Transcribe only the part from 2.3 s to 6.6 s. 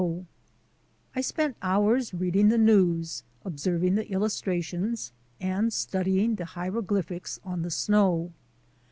the news, observing the illustrations, and studying the